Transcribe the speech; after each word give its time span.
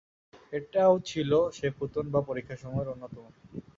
এটাও 0.53 0.93
ছিল 1.09 1.31
সে 1.57 1.67
ফুতুন 1.77 2.05
বা 2.13 2.19
পরীক্ষাসমূহের 2.29 2.91
অন্যতম। 2.93 3.25